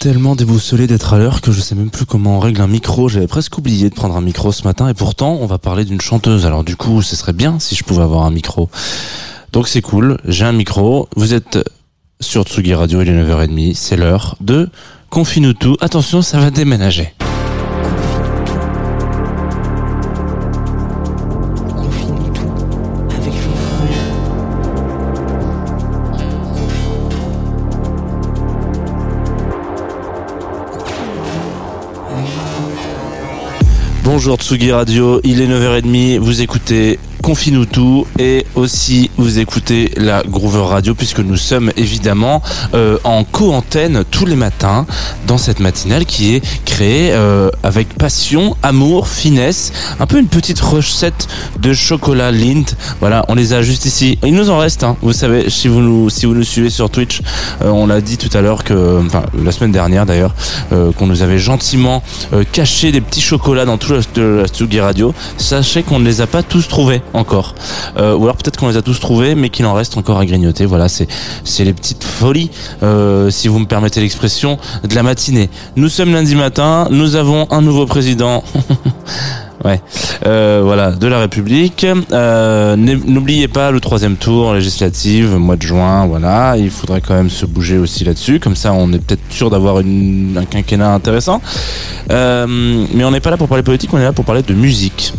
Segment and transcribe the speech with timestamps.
[0.00, 3.08] Tellement déboussolé d'être à l'heure que je sais même plus comment on règle un micro.
[3.08, 6.00] J'avais presque oublié de prendre un micro ce matin et pourtant on va parler d'une
[6.00, 6.46] chanteuse.
[6.46, 8.70] Alors du coup, ce serait bien si je pouvais avoir un micro.
[9.52, 11.08] Donc c'est cool, j'ai un micro.
[11.16, 11.58] Vous êtes
[12.20, 14.68] sur Tsugi Radio, il est 9h30, c'est l'heure de
[15.10, 15.76] Confine-nous tout.
[15.80, 17.14] Attention, ça va déménager.
[34.18, 40.22] Bonjour Tsugi Radio, il est 9h30, vous écoutez Confine-nous tout et aussi vous écoutez la
[40.22, 42.40] Groover Radio puisque nous sommes évidemment
[42.72, 44.86] euh, en co-antenne tous les matins
[45.26, 50.58] dans cette matinale qui est créée euh, avec passion, amour, finesse, un peu une petite
[50.58, 51.28] recette
[51.60, 52.74] de chocolat Lindt.
[53.00, 54.18] Voilà, on les a juste ici.
[54.24, 54.96] Il nous en reste, hein.
[55.02, 57.20] vous savez, si vous nous, si vous nous suivez sur Twitch,
[57.60, 60.34] euh, on l'a dit tout à l'heure que, enfin la semaine dernière d'ailleurs,
[60.72, 64.48] euh, qu'on nous avait gentiment euh, caché des petits chocolats dans tout la, de la
[64.48, 65.12] Tsugi Radio.
[65.36, 67.54] Sachez qu'on ne les a pas tous trouvés encore.
[67.96, 70.26] Euh, ou alors peut-être qu'on les a tous trouvés, mais qu'il en reste encore à
[70.26, 70.64] grignoter.
[70.64, 71.08] Voilà, c'est
[71.44, 72.50] c'est les petites folies,
[72.82, 75.50] euh, si vous me permettez l'expression, de la matinée.
[75.76, 78.42] Nous sommes lundi matin, nous avons un nouveau président.
[79.64, 79.80] Ouais,
[80.24, 81.84] euh, voilà, de la République.
[82.12, 86.54] N'oubliez pas le troisième tour législative, mois de juin, voilà.
[86.56, 89.78] Il faudrait quand même se bouger aussi là-dessus, comme ça on est peut-être sûr d'avoir
[89.78, 91.42] un quinquennat intéressant.
[92.08, 95.12] Mais on n'est pas là pour parler politique, on est là pour parler de musique.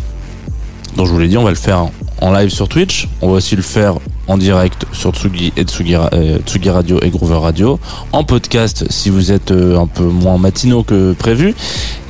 [0.96, 1.86] Donc je vous l'ai dit, on va le faire
[2.20, 3.08] en live sur Twitch.
[3.22, 3.94] On va aussi le faire
[4.26, 7.80] en direct sur Tsugi et Tsugi, euh, Tsugi Radio et Groover Radio.
[8.12, 11.54] En podcast si vous êtes euh, un peu moins matinaux que prévu.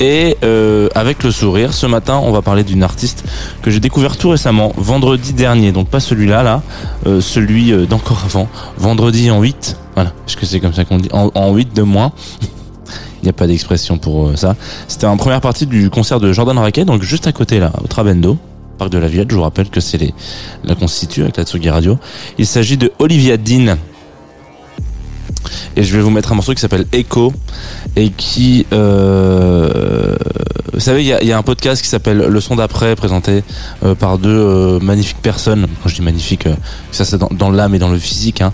[0.01, 3.25] Et euh, avec le sourire, ce matin, on va parler d'une artiste
[3.63, 5.73] que j'ai découvert tout récemment, vendredi dernier.
[5.73, 6.63] Donc pas celui-là, là,
[7.21, 8.49] celui d'encore avant.
[8.77, 9.77] Vendredi en 8.
[9.95, 11.09] Voilà, est-ce que c'est comme ça qu'on dit?
[11.13, 12.13] En, en 8 de moins.
[13.23, 14.57] Il n'y a pas d'expression pour ça.
[14.89, 17.87] C'était en première partie du concert de Jordan Raquet, donc juste à côté là, au
[17.87, 18.39] Trabendo,
[18.81, 19.31] parc de la Villette.
[19.31, 20.01] Je vous rappelle que c'est
[20.65, 21.99] la constitue avec la Tsugi Radio.
[22.39, 23.77] Il s'agit de Olivia Dean.
[25.77, 27.33] Et je vais vous mettre un morceau qui s'appelle Echo
[27.97, 30.15] et qui, euh,
[30.73, 33.43] vous savez, il y a, un podcast qui s'appelle Le son d'après, présenté
[33.85, 35.67] euh, par deux euh, magnifiques personnes.
[35.83, 36.49] Quand je dis magnifique,
[36.93, 38.53] ça c'est dans, l'âme et dans le physique, hein,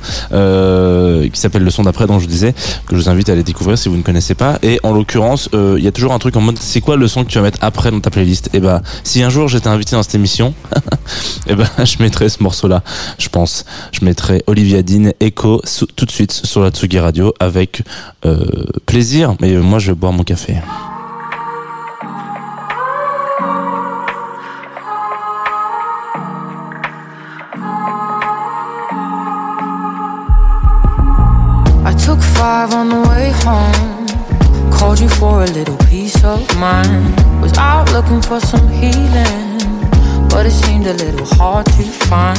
[1.32, 2.52] qui s'appelle Le son d'après, dont je disais
[2.86, 4.58] que je vous invite à aller découvrir si vous ne connaissez pas.
[4.62, 7.24] Et en l'occurrence, il y a toujours un truc en mode, c'est quoi le son
[7.24, 8.50] que tu vas mettre après dans ta playlist?
[8.52, 10.54] Et ben, si un jour j'étais invité dans cette émission,
[11.46, 12.82] et ben, je mettrais ce morceau-là,
[13.18, 13.64] je pense.
[13.92, 15.62] Je mettrais Olivia Dean Echo
[15.96, 17.82] tout de suite sur la Tsugi Radio avec
[18.26, 18.36] euh,
[18.84, 19.34] plaisir.
[19.40, 20.56] Mais moi, je vais boire mon café.
[32.06, 34.06] Took five on the way home.
[34.70, 37.16] Called you for a little peace of mind.
[37.42, 39.58] Was out looking for some healing,
[40.28, 42.38] but it seemed a little hard to find.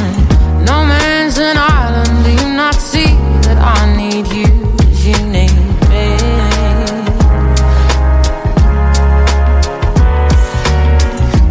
[0.65, 2.23] No man's an island.
[2.23, 3.36] Do you not see?
[3.57, 4.67] I need you
[5.07, 5.55] you need
[5.89, 6.05] me?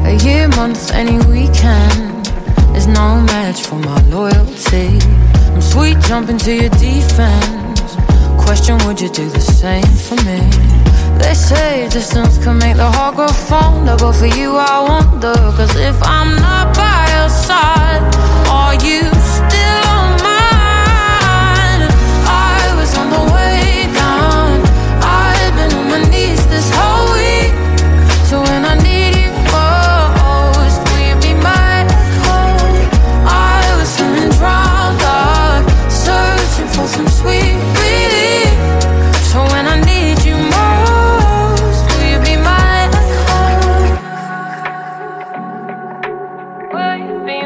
[0.04, 2.28] A year, month, any weekend
[2.76, 4.98] is no match for my loyalty.
[5.54, 7.96] I'm sweet jumping to your defense.
[8.44, 10.40] Question would you do the same for me?
[11.18, 15.34] They say distance can make the heart grow fonder, but for you I wonder.
[15.56, 18.02] Cause if I'm not by your side,
[18.50, 19.00] are you
[19.34, 19.65] still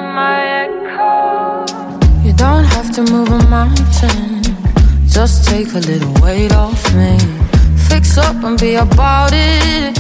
[0.01, 1.65] my echo.
[2.25, 4.43] You don't have to move a mountain,
[5.07, 7.19] just take a little weight off me.
[7.89, 9.97] Fix up and be about it,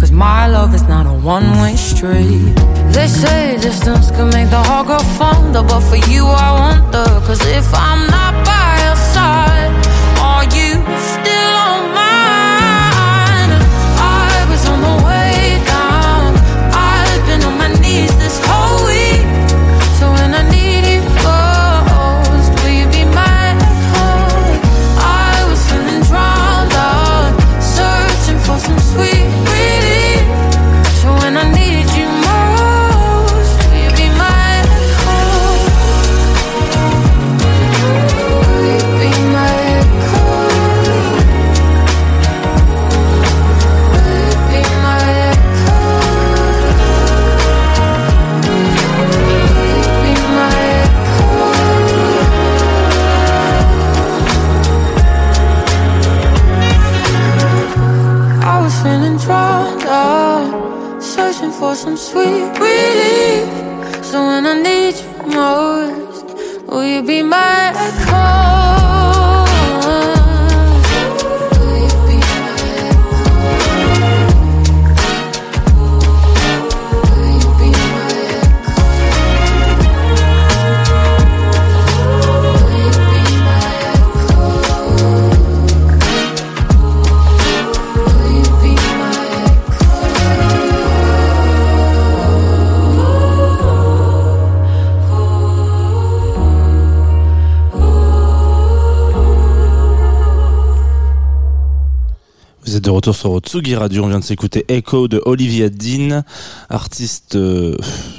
[0.00, 2.54] cause my love is not a one way street.
[2.94, 7.42] They say distance can make the heart grow fonder, but for you I wonder, cause
[7.46, 8.61] if I'm not by
[103.02, 104.04] retour sur Tsugi Radio.
[104.04, 106.22] On vient de s'écouter Echo de Olivia Dean,
[106.68, 107.76] artiste, euh,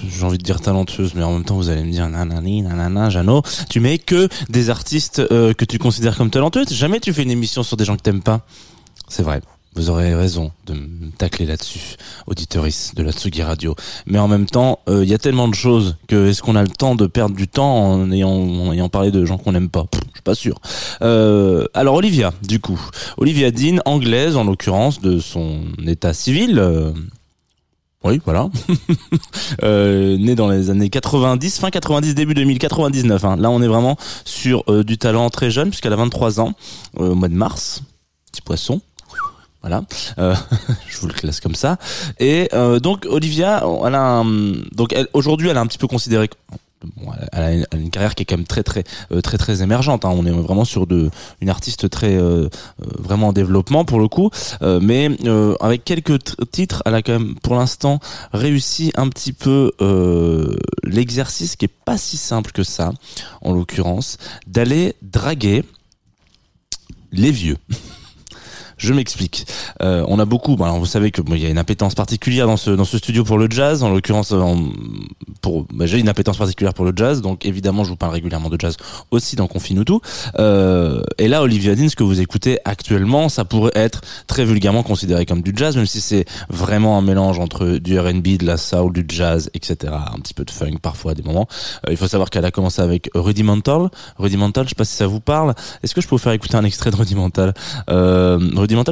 [0.09, 3.09] j'ai envie de dire talentueuse, mais en même temps vous allez me dire nanani, nanana,
[3.09, 3.43] Jeannot.
[3.69, 6.65] Tu mets que des artistes euh, que tu considères comme talentueux.
[6.69, 8.41] Jamais tu fais une émission sur des gens que t'aimes pas.
[9.07, 9.41] C'est vrai.
[9.75, 11.95] Vous aurez raison de me tacler là-dessus,
[12.27, 13.75] auditeurice de la Tsugi Radio.
[14.05, 16.61] Mais en même temps, euh, il y a tellement de choses que est-ce qu'on a
[16.61, 19.85] le temps de perdre du temps en ayant, parlé de gens qu'on n'aime pas?
[19.91, 20.59] Je suis pas sûr.
[21.01, 22.79] Euh, alors Olivia, du coup,
[23.17, 26.59] Olivia Dean, anglaise en l'occurrence de son état civil.
[26.59, 26.91] euh,
[28.03, 28.49] oui, voilà.
[29.63, 33.25] née dans les années 90, fin 90, début 2099.
[33.25, 33.37] Hein.
[33.37, 36.53] Là, on est vraiment sur du talent très jeune, puisqu'elle a 23 ans,
[36.95, 37.81] au mois de mars.
[38.31, 38.81] Petit poisson.
[39.63, 39.81] Voilà,
[40.19, 40.35] Euh,
[40.89, 41.77] je vous le classe comme ça.
[42.19, 44.21] Et euh, donc Olivia, elle a
[44.73, 46.29] donc aujourd'hui, elle est un petit peu considérée.
[46.97, 48.83] Bon, elle a une, carrière qui est quand même très très
[49.13, 50.03] euh, très très émergente.
[50.03, 50.11] hein.
[50.13, 52.19] On est vraiment sur de une artiste très
[52.77, 54.31] vraiment en développement pour le coup,
[54.61, 55.09] mais
[55.61, 56.19] avec quelques
[56.51, 58.01] titres, elle a quand même pour l'instant
[58.33, 59.71] réussi un petit peu
[60.83, 62.91] l'exercice qui est pas si simple que ça,
[63.41, 65.63] en l'occurrence, d'aller draguer
[67.13, 67.57] les vieux.
[68.83, 69.47] Je m'explique.
[69.81, 70.57] Euh, on a beaucoup.
[70.57, 72.97] bon, alors vous savez que il y a une appétence particulière dans ce dans ce
[72.97, 73.81] studio pour le jazz.
[73.81, 74.43] En l'occurrence, euh,
[75.41, 78.49] pour bah, j'ai une appétence particulière pour le jazz, donc évidemment je vous parle régulièrement
[78.49, 78.75] de jazz
[79.09, 80.01] aussi dans Confine tout.
[80.37, 84.83] Euh, et là, Olivia Dean, ce que vous écoutez actuellement, ça pourrait être très vulgairement
[84.83, 88.57] considéré comme du jazz, même si c'est vraiment un mélange entre du R&B, de la
[88.57, 89.93] soul, du jazz, etc.
[89.93, 91.47] Un petit peu de funk parfois à des moments.
[91.87, 93.89] Euh, il faut savoir qu'elle a commencé avec Rudimental.
[94.17, 95.53] Rudimental, je sais pas si ça vous parle.
[95.83, 97.53] Est-ce que je peux vous faire écouter un extrait de Rudimental?
[97.89, 98.39] Euh,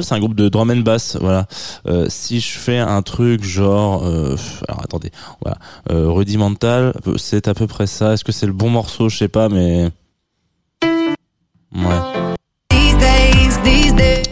[0.02, 1.16] c'est un groupe de drum and bass.
[1.20, 1.46] Voilà.
[1.86, 4.36] Euh, si je fais un truc genre, euh,
[4.68, 5.10] alors attendez,
[5.42, 5.58] voilà,
[5.90, 8.12] euh, Rudimental, c'est à peu près ça.
[8.14, 9.08] Est-ce que c'est le bon morceau?
[9.08, 9.90] Je sais pas, mais
[11.74, 11.82] ouais.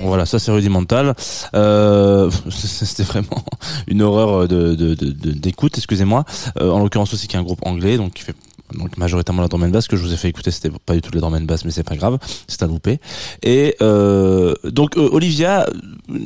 [0.03, 1.15] Voilà, ça c'est rudimental.
[1.55, 3.45] Euh, C'était vraiment
[3.87, 6.25] une horreur de de- de- de- d'écoute, excusez-moi.
[6.61, 8.35] Euh, en l'occurrence aussi qui est un groupe anglais, donc qui fait
[8.79, 11.01] donc majoritairement la drum and bass que je vous ai fait écouter c'était pas du
[11.03, 12.19] tout la drum and bass mais c'est pas grave.
[12.49, 12.99] C'est un loupé
[13.43, 15.67] et euh, donc euh, Olivia
[16.11, 16.19] euh,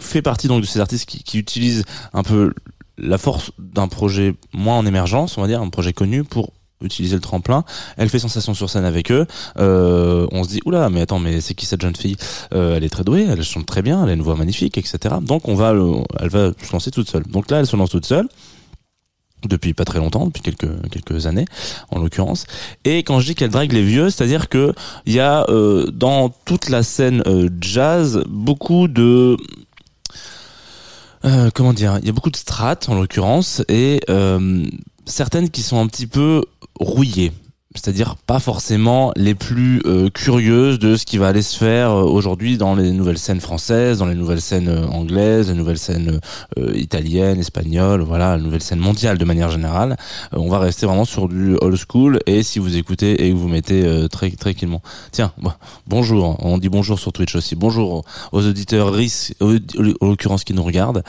[0.00, 2.52] fait partie donc de ces artistes qui, utilisent un peu
[2.98, 6.52] la force d'un projet moins en émergence on va dire un projet connu pour
[6.84, 7.64] utiliser le tremplin.
[7.96, 9.24] Elle fait sensation sur scène avec eux.
[9.56, 12.16] Euh, on se dit oula mais attends mais c'est qui cette jeune fille?
[12.54, 15.14] Euh, elle est très douée elle chante très bien elle a une voix magnifique etc
[15.22, 17.22] donc on va le- elle va se lancer toute seule.
[17.28, 18.28] Donc là elle se lance toute seule
[19.48, 21.46] depuis pas très longtemps, depuis quelques quelques années
[21.90, 22.46] en l'occurrence.
[22.84, 24.72] Et quand je dis qu'elle drague les vieux, c'est-à-dire que
[25.06, 29.36] il y a euh, dans toute la scène euh, jazz beaucoup de
[31.24, 34.64] euh, comment dire, il y a beaucoup de strates en l'occurrence et euh,
[35.06, 36.42] certaines qui sont un petit peu
[36.80, 37.32] rouillées.
[37.74, 42.02] C'est-à-dire pas forcément les plus euh, curieuses de ce qui va aller se faire euh,
[42.02, 46.20] aujourd'hui dans les nouvelles scènes françaises, dans les nouvelles scènes euh, anglaises, les nouvelles scènes
[46.58, 49.96] euh, italiennes, espagnoles, voilà, la nouvelle scène mondiale de manière générale.
[50.34, 53.36] Euh, on va rester vraiment sur du old school et si vous écoutez et que
[53.36, 54.82] vous mettez très tranquillement.
[55.10, 55.52] Tiens, bon,
[55.86, 57.56] bonjour, on dit bonjour sur Twitch aussi.
[57.56, 61.02] Bonjour aux auditeurs RIS, en l'occurrence qui nous regardent.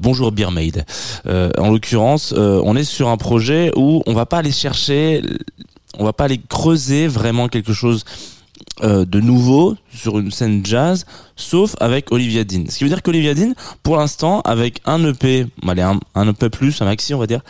[0.00, 0.84] Bonjour Beer Maid.
[1.26, 5.22] Euh, en l'occurrence, on est sur un projet où on va pas aller chercher
[5.98, 8.04] on va pas aller creuser vraiment quelque chose
[8.82, 12.64] euh, de nouveau sur une scène jazz, sauf avec Olivia Dean.
[12.68, 16.50] Ce qui veut dire qu'Olivia Dean, pour l'instant, avec un EP, allez, un, un EP
[16.50, 17.40] plus, un maxi, on va dire,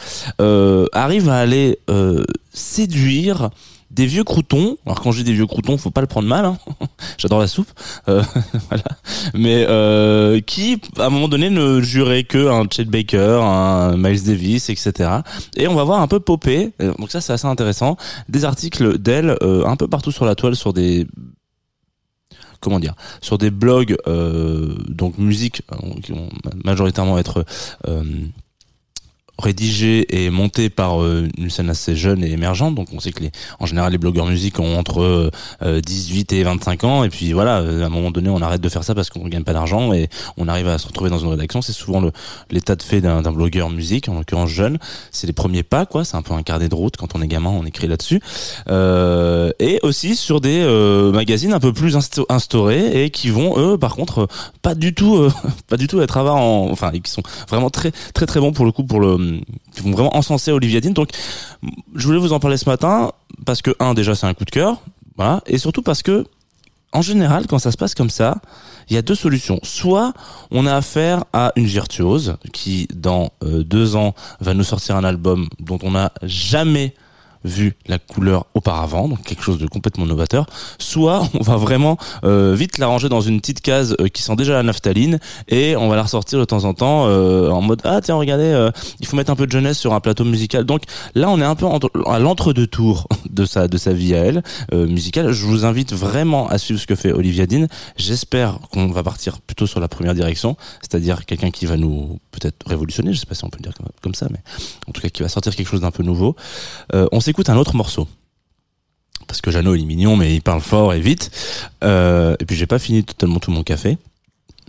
[0.40, 3.50] euh, arrive à aller euh, séduire
[3.94, 4.76] des vieux croutons.
[4.86, 6.44] Alors quand je dis des vieux croutons, faut pas le prendre mal.
[6.44, 6.58] Hein.
[7.18, 7.70] J'adore la soupe,
[8.08, 8.22] Euh,
[8.68, 8.84] voilà.
[9.34, 14.24] Mais euh, qui, à un moment donné, ne jurait que un Chet Baker, un Miles
[14.24, 15.10] Davis, etc.
[15.56, 16.72] Et on va voir un peu popper.
[16.80, 17.96] euh, Donc ça, c'est assez intéressant.
[18.28, 21.06] Des articles d'elle un peu partout sur la toile, sur des
[22.60, 23.96] comment dire, sur des blogs
[24.88, 25.62] donc musique
[26.02, 26.30] qui vont
[26.64, 27.44] majoritairement être
[29.38, 32.74] euh, rédigés et montés par euh, une scène assez jeune et émergente.
[32.74, 35.30] Donc on sait que les en général les blogueurs musique ont entre
[35.62, 37.04] euh, 18 et 25 ans.
[37.04, 39.26] Et puis voilà euh, à un moment donné on arrête de faire ça parce qu'on
[39.28, 41.62] gagne pas d'argent et on arrive à se retrouver dans une rédaction.
[41.62, 42.02] C'est souvent
[42.50, 44.78] l'état de fait d'un blogueur musique en l'occurrence jeune.
[45.10, 46.04] C'est les premiers pas quoi.
[46.04, 48.20] C'est un peu un carnet de route quand on est gamin on écrit là-dessus.
[48.68, 51.96] Euh, et aussi sur des euh, magazines un peu plus
[52.28, 54.26] instaurés et qui vont eux par contre euh,
[54.62, 55.32] pas du tout euh,
[55.68, 58.64] pas du tout être avares en enfin qui sont vraiment très très très bons pour
[58.64, 59.16] le coup pour le
[59.72, 61.10] qui vont vraiment encenser Olivia Dean donc
[61.94, 63.12] je voulais vous en parler ce matin
[63.44, 64.80] parce que un déjà c'est un coup de cœur
[65.16, 66.26] voilà et surtout parce que
[66.92, 68.40] en général quand ça se passe comme ça
[68.88, 69.58] il y a deux solutions.
[69.62, 70.12] Soit
[70.50, 75.04] on a affaire à une virtuose qui, dans euh, deux ans, va nous sortir un
[75.04, 76.94] album dont on n'a jamais
[77.44, 80.46] vu la couleur auparavant, donc quelque chose de complètement novateur.
[80.78, 84.36] Soit on va vraiment euh, vite la ranger dans une petite case euh, qui sent
[84.36, 87.80] déjà la naphtaline et on va la ressortir de temps en temps euh, en mode
[87.84, 88.70] ah tiens regardez euh,
[89.00, 90.64] il faut mettre un peu de jeunesse sur un plateau musical.
[90.64, 90.82] Donc
[91.14, 91.66] là on est un peu
[92.06, 95.32] à l'entre-deux tours de sa de sa vie à elle euh, musicale.
[95.32, 97.66] Je vous invite vraiment à suivre ce que fait Olivia Dean.
[97.96, 102.66] J'espère qu'on va partir plutôt sur la première direction, c'est-à-dire quelqu'un qui va nous peut-être
[102.66, 104.38] révolutionner, je sais pas si on peut le dire comme, ça, mais
[104.88, 106.36] en tout cas qui va sortir quelque chose d'un peu nouveau.
[106.94, 108.06] Euh, on s'écoute un autre morceau.
[109.26, 111.32] Parce que Jeannot il est mignon, mais il parle fort et vite.
[111.82, 113.98] Euh, et puis j'ai pas fini totalement tout mon café.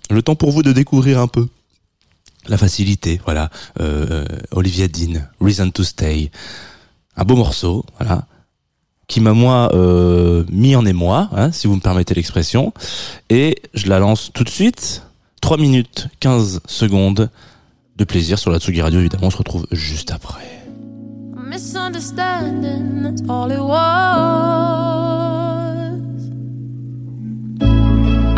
[0.10, 1.48] Le temps pour vous de découvrir un peu
[2.48, 3.52] la facilité, voilà.
[3.80, 6.32] Euh, Olivia Dean, Reason to Stay,
[7.16, 8.26] un beau morceau, voilà,
[9.08, 12.74] qui m'a moi euh, mis en émoi, hein, si vous me permettez l'expression,
[13.30, 15.04] et je la lance tout de suite.
[15.42, 17.30] 3 minutes 15 secondes
[17.96, 20.55] de plaisir sur la Tsugi Radio, évidemment, on se retrouve juste après.
[21.56, 23.80] Misunderstanding, that's all it was.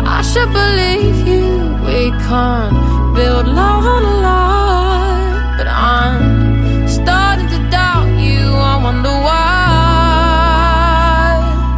[0.06, 1.74] I should believe you.
[1.84, 2.76] We can't
[3.16, 5.56] build love on a lie.
[5.58, 8.54] But I'm starting to doubt you.
[8.54, 9.42] I wonder why.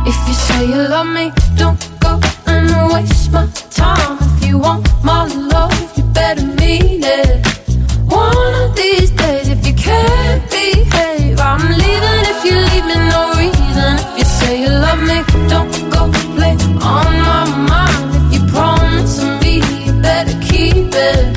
[0.07, 4.19] If you say you love me, don't go and waste my time.
[4.21, 7.47] If you want my love, you better mean it.
[8.05, 11.20] One of these days, if you can't behave,
[11.53, 12.23] I'm leaving.
[12.33, 15.19] If you leave me no reason, if you say you love me,
[15.53, 16.03] don't go
[16.37, 16.55] play
[16.95, 18.05] on my mind.
[18.19, 19.55] If you promise me,
[19.85, 21.37] you better keep it.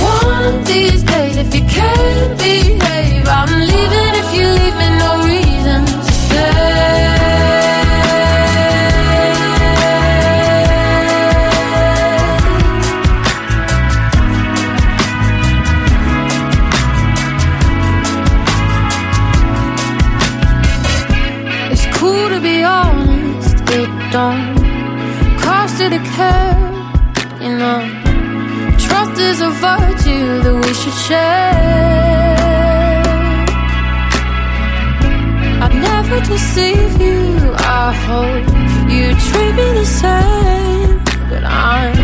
[0.00, 4.12] One of these days, if you can't behave, I'm leaving.
[4.22, 5.47] If you leave me no reason
[24.10, 24.56] don't
[25.38, 26.56] cost it a care,
[27.42, 27.80] you know.
[28.78, 32.28] Trust is a virtue that we should share.
[35.62, 38.46] I'd never deceive you, I hope
[38.94, 40.90] you treat me the same.
[41.28, 41.94] But I'm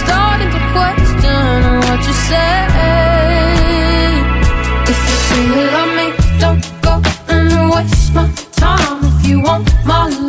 [0.00, 2.66] starting to question what you say.
[4.92, 6.06] If you say you love me,
[6.40, 6.94] don't go
[7.28, 9.04] and waste my time.
[9.04, 10.25] If you want my love,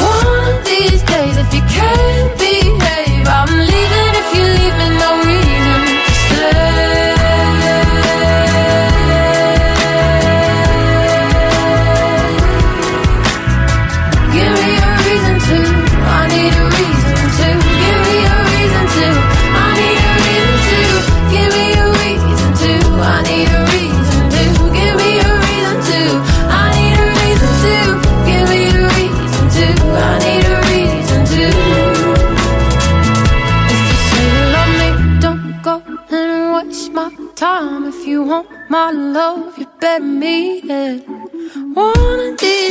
[0.00, 2.41] One of these days, if you can't.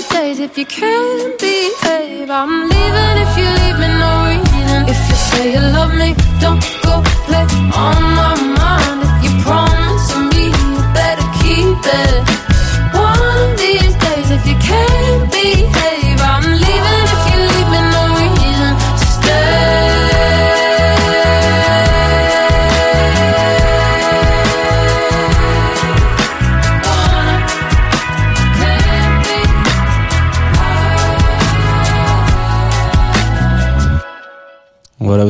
[0.01, 4.89] These days, if you can't behave, I'm leaving if you leave me no reason.
[4.89, 8.50] If you say you love me, don't go play on my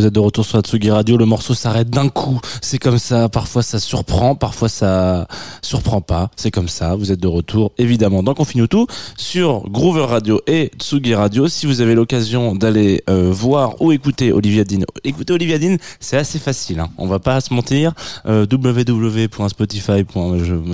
[0.01, 1.15] vous êtes de retour sur Atsugi Radio.
[1.15, 2.39] Le morceau s'arrête d'un coup.
[2.61, 3.29] C'est comme ça.
[3.29, 5.27] Parfois ça surprend, parfois ça
[5.61, 6.31] surprend pas.
[6.35, 6.95] C'est comme ça.
[6.95, 11.47] Vous êtes de retour, évidemment, dans Confine tout sur Groover Radio et Tsugi Radio.
[11.47, 16.17] Si vous avez l'occasion d'aller euh, voir ou écouter Olivia Dean, écoutez Olivia Dean, c'est
[16.17, 16.79] assez facile.
[16.79, 16.89] Hein.
[16.97, 17.93] On va pas se mentir.
[18.25, 18.47] Euh,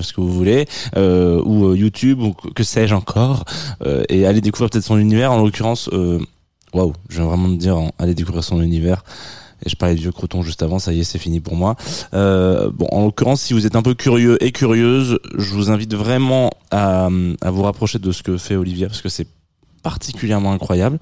[0.01, 0.65] ce que vous voulez,
[0.95, 3.43] euh, ou euh, YouTube, ou que sais-je encore,
[4.07, 5.33] et aller découvrir peut-être son univers.
[5.33, 5.89] En l'occurrence.
[6.73, 9.03] Waouh, je viens vraiment de dire, hein, allez découvrir son univers.
[9.65, 11.75] Et je parlais de vieux croton juste avant, ça y est, c'est fini pour moi.
[12.13, 15.95] Euh, bon, en l'occurrence, si vous êtes un peu curieux et curieuse, je vous invite
[15.95, 17.09] vraiment à,
[17.41, 19.27] à vous rapprocher de ce que fait Olivia, parce que c'est
[19.81, 20.99] particulièrement incroyable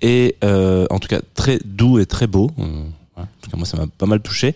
[0.00, 2.50] et euh, en tout cas très doux et très beau.
[2.58, 2.84] Euh.
[3.16, 4.54] En tout cas, moi, ça m'a pas mal touché.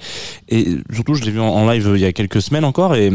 [0.48, 2.94] Et surtout, je l'ai vu en, en live euh, il y a quelques semaines encore,
[2.94, 3.10] et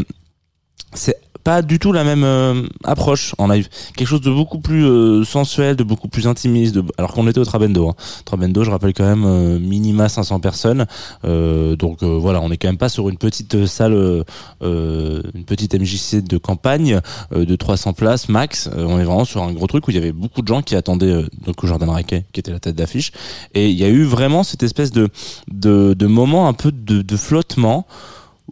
[0.92, 3.68] c'est pas du tout la même euh, approche en live.
[3.96, 6.74] Quelque chose de beaucoup plus euh, sensuel, de beaucoup plus intimiste.
[6.74, 6.84] De...
[6.98, 7.88] Alors qu'on était au Trabendo.
[7.88, 7.94] Hein.
[8.26, 10.84] Trabendo, je rappelle quand même euh, minima 500 personnes.
[11.24, 14.24] Euh, donc euh, voilà, on est quand même pas sur une petite salle, euh,
[14.62, 17.00] euh, une petite MJC de campagne
[17.34, 18.68] de 300 places max.
[18.76, 20.76] On est vraiment sur un gros truc où il y avait beaucoup de gens qui
[20.76, 23.12] attendaient donc Jordan Raquet, qui était la tête d'affiche.
[23.54, 25.08] Et il y a eu vraiment cette espèce de
[25.50, 27.86] de, de moment un peu de, de flottement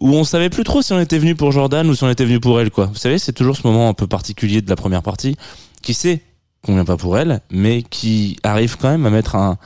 [0.01, 2.25] où on savait plus trop si on était venu pour Jordan ou si on était
[2.25, 2.87] venu pour elle quoi.
[2.87, 5.37] Vous savez, c'est toujours ce moment un peu particulier de la première partie
[5.83, 6.23] qui sait
[6.65, 9.59] qu'on vient pas pour elle, mais qui arrive quand même à mettre un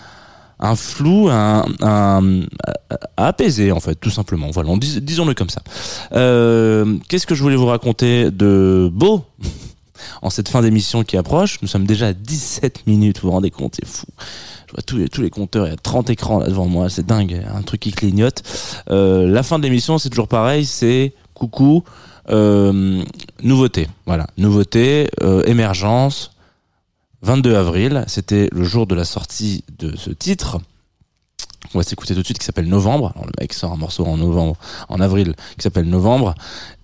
[0.62, 2.42] un flou, un, un
[3.16, 4.50] à apaiser en fait, tout simplement.
[4.50, 5.62] Voilà, on dis- disons-le comme ça.
[6.12, 9.24] Euh, Qu'est-ce que je voulais vous raconter de beau
[10.22, 11.56] en cette fin d'émission qui approche?
[11.62, 14.04] Nous sommes déjà à 17 minutes, vous vous rendez compte, c'est fou.
[14.70, 17.44] Je vois tous les, compteurs, il y a 30 écrans là devant moi, c'est dingue,
[17.52, 18.42] un truc qui clignote.
[18.90, 21.83] Euh, la fin de l'émission, c'est toujours pareil, c'est coucou,
[22.30, 23.02] euh,
[23.42, 23.88] nouveauté.
[24.06, 26.30] Voilà, nouveauté, euh, émergence.
[27.22, 30.59] 22 avril, c'était le jour de la sortie de ce titre.
[31.74, 33.12] On va s'écouter tout de suite qui s'appelle Novembre.
[33.14, 34.56] Alors, le mec sort un morceau en novembre,
[34.88, 36.34] en avril, qui s'appelle Novembre.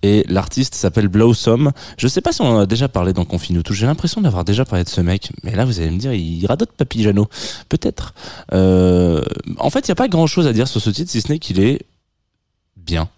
[0.01, 1.71] Et l'artiste s'appelle Blossom.
[1.97, 3.73] Je sais pas si on en a déjà parlé dans Confine tout.
[3.73, 5.31] J'ai l'impression d'avoir déjà parlé de ce mec.
[5.43, 7.27] Mais là, vous allez me dire, il radote Papy Jeannot.
[7.69, 8.13] Peut-être.
[8.53, 9.23] Euh,
[9.57, 11.31] en fait, il n'y a pas grand chose à dire sur ce titre, si ce
[11.31, 11.81] n'est qu'il est
[12.77, 13.09] bien.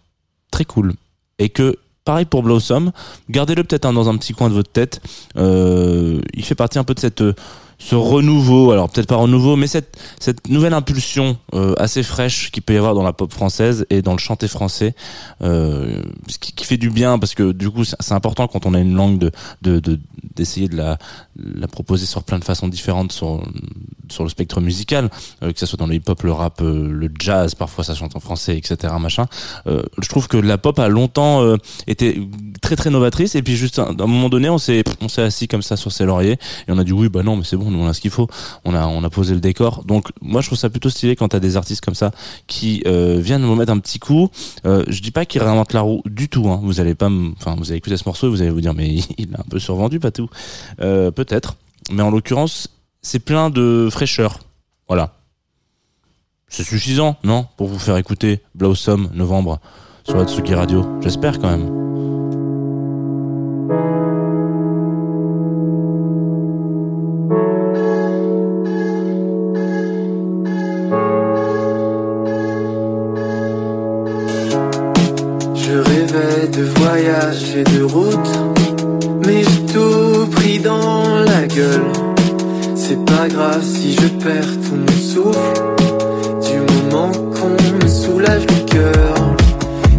[0.52, 0.94] Très cool.
[1.38, 2.92] Et que, pareil pour Blossom,
[3.30, 5.02] gardez-le peut-être hein, dans un petit coin de votre tête.
[5.38, 7.36] Euh, il fait partie un peu de cette euh,
[7.80, 12.62] ce renouveau, alors peut-être pas renouveau, mais cette cette nouvelle impulsion euh, assez fraîche qu'il
[12.62, 14.94] peut y avoir dans la pop française et dans le chanté français,
[15.42, 16.02] euh,
[16.42, 18.96] qui, qui fait du bien parce que du coup c'est important quand on a une
[18.96, 20.00] langue de de de-
[20.36, 20.98] d'essayer de la
[21.38, 23.42] la proposer sur plein de façons différentes sur
[24.10, 25.10] sur le spectre musical,
[25.44, 28.16] euh, que ce soit dans le hip-hop, le rap, euh, le jazz, parfois ça chante
[28.16, 28.94] en français, etc.
[29.00, 29.28] Machin.
[29.68, 32.20] Euh, je trouve que la pop a longtemps euh, été
[32.62, 34.84] très très novatrice et puis juste à un, moment donné on s'est
[35.18, 36.34] assis comme ça sur ses lauriers
[36.68, 38.12] et on a dit oui bah non mais c'est bon nous on a ce qu'il
[38.12, 38.28] faut
[38.66, 39.84] on a posé le décor.
[39.86, 42.12] Donc moi je trouve ça plutôt stylé quand t'as des artistes comme ça
[42.48, 44.30] qui euh, viennent nous mettre un petit coup.
[44.66, 46.60] Euh, je dis pas qu'ils réinventent la roue du tout hein.
[46.64, 48.74] vous allez pas me- enfin vous allez écouter ce morceau et vous allez vous dire
[48.74, 50.30] mais il a un peu survendu pas tout.
[50.82, 51.56] Euh, peut-être.
[51.92, 52.68] Mais en l'occurrence
[53.02, 54.40] c'est plein de fraîcheur.
[54.88, 55.16] Voilà.
[56.48, 57.46] C'est suffisant non?
[57.58, 59.60] Pour vous faire écouter Blossom novembre
[60.04, 60.86] sur la Tsuki Radio.
[61.02, 61.89] J'espère quand même
[84.38, 85.54] tout mon souffle,
[86.42, 87.50] du moment qu'on
[87.84, 89.16] me soulage le cœur.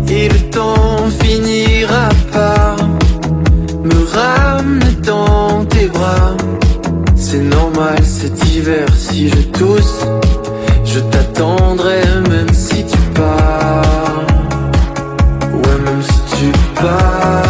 [0.08, 2.76] Et le temps finira par
[3.82, 6.36] me ramener dans tes bras.
[7.16, 10.04] C'est normal cet hiver si je tousse,
[10.84, 14.26] je t'attendrai même si tu pars.
[15.52, 17.49] Ouais, même si tu pars,